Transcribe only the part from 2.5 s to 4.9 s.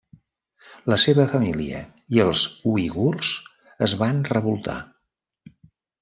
uigurs es van revoltar.